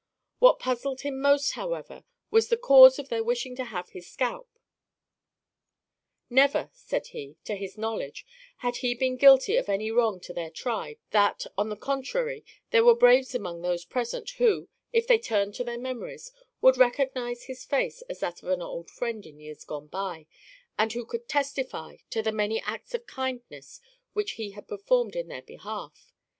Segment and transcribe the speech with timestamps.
[0.39, 4.49] What puzzled him most, however, was the cause of their wishing to have his scalp.
[6.27, 8.25] Never," said he, "to his knowledge
[8.65, 12.83] had he been guilty of any wrong to their tribe; that, on the contrary, there
[12.83, 16.31] were braves among those present, who, if they turned to their memories,
[16.61, 20.25] would recognize his face as that of an old friend in years gone by,
[20.79, 23.79] and who could testify to the many acts of kindness
[24.13, 26.11] which he had performed in their behalf."